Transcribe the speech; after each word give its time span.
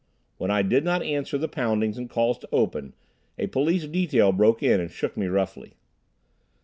When 0.39 0.49
I 0.49 0.63
did 0.63 0.83
not 0.83 1.03
answer 1.03 1.37
the 1.37 1.47
poundings 1.47 1.95
and 1.95 2.09
calls 2.09 2.39
to 2.39 2.49
open, 2.51 2.93
a 3.37 3.45
police 3.45 3.85
detail 3.85 4.31
broke 4.31 4.63
in 4.63 4.79
and 4.79 4.89
shook 4.89 5.15
me 5.15 5.27
roughly. 5.27 5.75